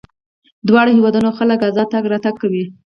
[0.67, 2.63] دواړو هېوادونو خلک ازاد تګ راتګ کوي.